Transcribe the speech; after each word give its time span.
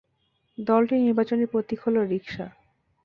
দলটির 0.57 1.01
নির্বাচনী 1.01 1.45
প্রতীক 1.45 1.79
হল 1.85 1.95
রিকশা। 2.03 2.47